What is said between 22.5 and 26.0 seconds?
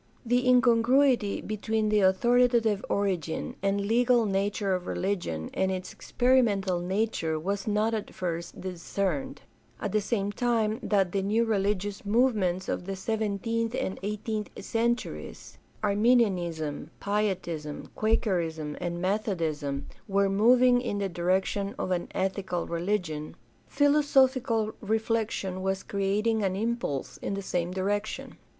religion, philosophical reflection was 472 GUIDE TO STUDY OF CHRISTIAN RELIGION